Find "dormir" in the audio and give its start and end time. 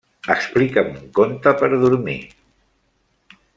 1.85-2.17